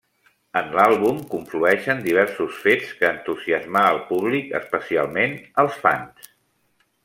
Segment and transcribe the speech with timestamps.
[0.61, 6.35] En l'àlbum conflueixen diversos fets que entusiasmar al públic, especialment als fans.